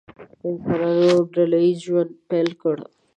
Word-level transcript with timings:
انسانانو 0.47 1.11
ډله 1.33 1.57
ییز 1.65 1.79
ژوند 1.85 2.11
پیل 2.29 2.49
کړی. 2.61 2.85